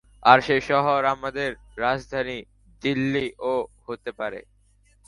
আর 0.23 0.39
সে 0.41 0.57
শহর 0.61 0.99
আমাদের 1.05 1.49
রাজধানী 1.77 2.37
দিল্লি 2.81 3.27
ও 3.43 3.53
হতে 3.85 4.11
পারে। 4.19 4.39